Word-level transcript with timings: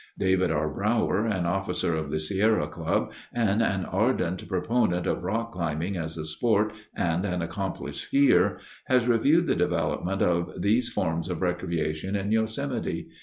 David 0.17 0.49
R. 0.49 0.67
Brower, 0.67 1.27
an 1.27 1.45
officer 1.45 1.95
of 1.95 2.09
the 2.09 2.19
Sierra 2.19 2.67
Club 2.67 3.13
and 3.31 3.61
an 3.61 3.85
ardent 3.85 4.47
proponent 4.47 5.05
of 5.05 5.23
rock 5.23 5.51
climbing 5.51 5.95
as 5.95 6.17
a 6.17 6.25
sport, 6.25 6.73
and 6.95 7.23
an 7.23 7.43
accomplished 7.43 8.11
skier, 8.11 8.57
has 8.85 9.07
reviewed 9.07 9.45
the 9.45 9.53
development 9.55 10.23
of 10.23 10.59
these 10.59 10.89
forms 10.89 11.29
of 11.29 11.43
recreation 11.43 12.15
in 12.15 12.31
Yosemite. 12.31 13.09